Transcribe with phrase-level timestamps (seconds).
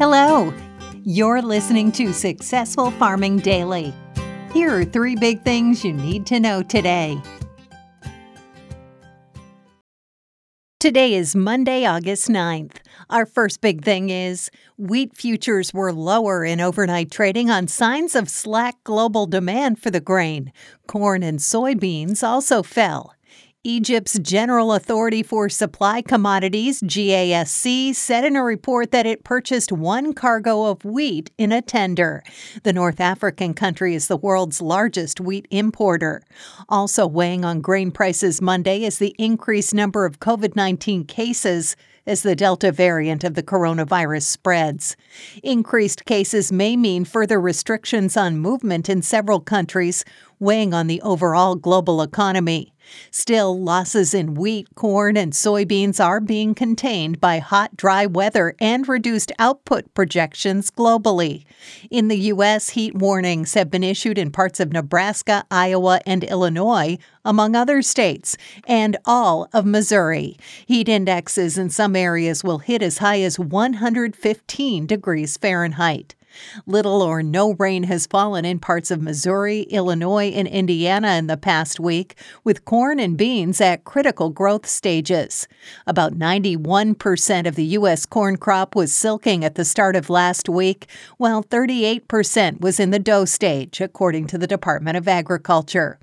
[0.00, 0.50] Hello.
[1.04, 3.92] You're listening to Successful Farming Daily.
[4.50, 7.20] Here are three big things you need to know today.
[10.78, 12.76] Today is Monday, August 9th.
[13.10, 18.30] Our first big thing is wheat futures were lower in overnight trading on signs of
[18.30, 20.50] slack global demand for the grain.
[20.86, 23.12] Corn and soybeans also fell.
[23.62, 30.14] Egypt's General Authority for Supply Commodities, GASC, said in a report that it purchased one
[30.14, 32.22] cargo of wheat in a tender.
[32.62, 36.22] The North African country is the world's largest wheat importer.
[36.70, 41.76] Also weighing on grain prices Monday is the increased number of COVID 19 cases
[42.10, 44.96] as the Delta variant of the coronavirus spreads.
[45.44, 50.04] Increased cases may mean further restrictions on movement in several countries,
[50.40, 52.74] weighing on the overall global economy.
[53.12, 58.88] Still, losses in wheat, corn, and soybeans are being contained by hot, dry weather and
[58.88, 61.44] reduced output projections globally.
[61.90, 66.98] In the U.S., heat warnings have been issued in parts of Nebraska, Iowa, and Illinois,
[67.24, 70.36] among other states, and all of Missouri.
[70.66, 76.14] Heat indexes in some areas will hit as high as 115 degrees Fahrenheit.
[76.66, 81.36] Little or no rain has fallen in parts of Missouri, Illinois, and Indiana in the
[81.36, 85.48] past week, with corn and beans at critical growth stages.
[85.86, 88.06] About 91% of the U.S.
[88.06, 92.98] corn crop was silking at the start of last week, while 38% was in the
[92.98, 95.98] dough stage, according to the Department of Agriculture.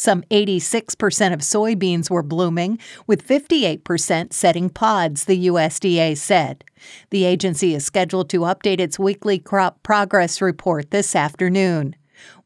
[0.00, 6.62] Some 86% of soybeans were blooming, with 58% setting pods, the USDA said.
[7.10, 11.96] The agency is scheduled to update its weekly crop progress report this afternoon.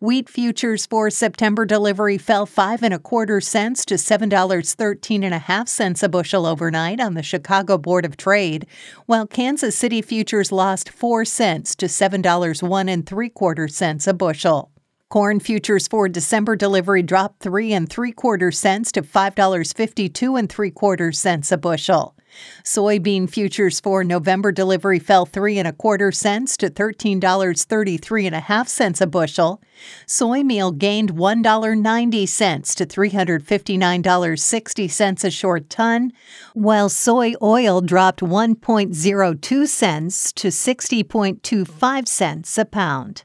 [0.00, 5.22] Wheat futures for September delivery fell five and a quarter cents to seven dollars thirteen
[5.22, 8.66] and a half cents a bushel overnight on the Chicago Board of Trade,
[9.04, 14.06] while Kansas City futures lost four cents to seven dollars one and three quarter cents
[14.06, 14.70] a bushel.
[15.12, 20.08] Corn futures for December delivery dropped three and three quarter cents to five dollars fifty
[20.08, 22.16] two and three quarter cents a bushel.
[22.64, 27.98] Soybean futures for November delivery fell three and a quarter cents to thirteen dollars thirty
[27.98, 29.60] three and a half cents a bushel.
[30.06, 35.24] Soy meal gained one dollar ninety cents to three hundred fifty nine dollars sixty cents
[35.24, 36.10] a short ton,
[36.54, 42.56] while soy oil dropped one point zero two cents to sixty point two five cents
[42.56, 43.24] a pound.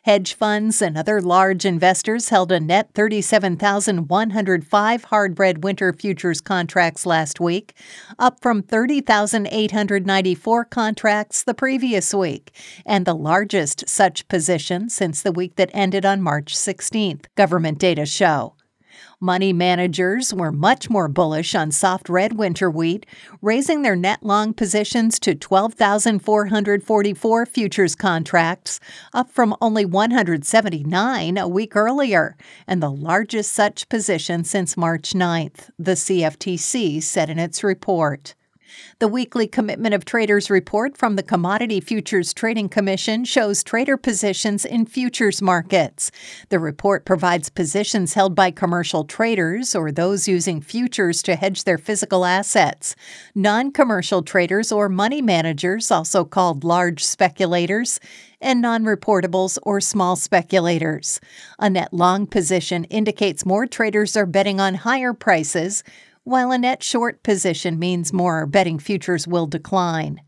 [0.04, 7.06] Hedge funds and other large investors held a net 37,105 hard red winter futures contracts
[7.06, 7.74] last week,
[8.18, 12.54] up from 30,894 contracts the previous week,
[12.86, 18.06] and the largest such position since the week that ended on March 16th, government data
[18.06, 18.56] show.
[19.24, 23.06] Money managers were much more bullish on soft red winter wheat,
[23.42, 28.82] raising their net long positions to 12,444 futures contracts,
[29.14, 32.36] up from only 179 a week earlier,
[32.68, 38.36] and the largest such position since March 9th, the CFTC said in its report.
[39.00, 44.66] The weekly Commitment of Traders report from the Commodity Futures Trading Commission shows trader positions
[44.66, 46.12] in futures markets.
[46.50, 51.78] The report provides positions held by commercial traders or those using futures to hedge their
[51.78, 52.96] physical assets.
[53.36, 58.00] Non commercial traders or money managers, also called large speculators,
[58.40, 61.20] and non reportables or small speculators.
[61.60, 65.84] A net long position indicates more traders are betting on higher prices
[66.26, 70.22] while a net short position means more betting futures will decline.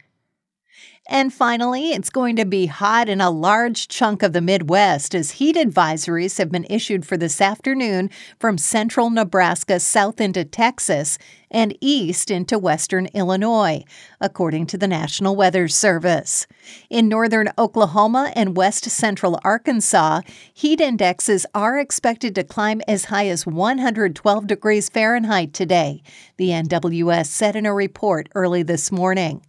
[1.08, 5.32] And finally, it's going to be hot in a large chunk of the Midwest as
[5.32, 8.10] heat advisories have been issued for this afternoon
[8.40, 11.20] from central Nebraska south into Texas
[11.52, 13.84] and east into western Illinois,
[14.20, 16.48] according to the National Weather Service.
[16.90, 20.22] In northern Oklahoma and west central Arkansas,
[20.52, 26.02] heat indexes are expected to climb as high as 112 degrees Fahrenheit today,
[26.38, 29.44] the NWS said in a report early this morning.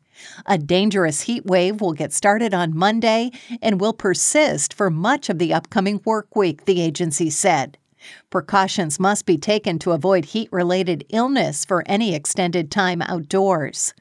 [0.47, 3.31] A dangerous heat wave will get started on Monday
[3.61, 7.79] and will persist for much of the upcoming work week, the agency said.
[8.31, 13.95] Precautions must be taken to avoid heat related illness for any extended time outdoors.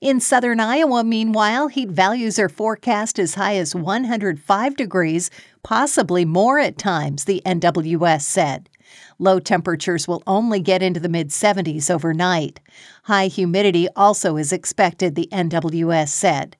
[0.00, 5.30] In southern Iowa, meanwhile, heat values are forecast as high as 105 degrees,
[5.62, 8.68] possibly more at times, the NWS said.
[9.18, 12.60] Low temperatures will only get into the mid 70s overnight.
[13.04, 16.56] High humidity also is expected, the NWS said.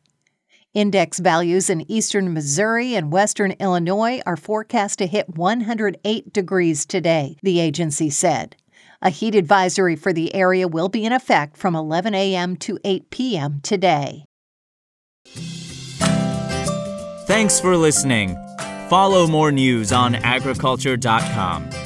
[0.74, 7.36] Index values in eastern Missouri and western Illinois are forecast to hit 108 degrees today,
[7.42, 8.56] the agency said.
[9.02, 12.56] A heat advisory for the area will be in effect from 11 a.m.
[12.58, 13.60] to 8 p.m.
[13.62, 14.24] today.
[17.26, 18.36] Thanks for listening.
[18.88, 21.81] Follow more news on agriculture.com.